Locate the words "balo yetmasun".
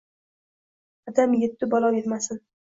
1.75-2.43